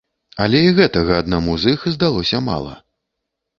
[0.45, 2.73] Але і гэтага аднаму з іх здалося мала.